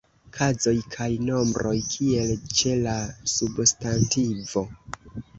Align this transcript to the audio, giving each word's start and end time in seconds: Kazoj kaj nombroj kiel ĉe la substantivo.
Kazoj 0.35 0.71
kaj 0.93 1.07
nombroj 1.25 1.73
kiel 1.95 2.31
ĉe 2.61 2.71
la 2.85 2.95
substantivo. 3.33 4.65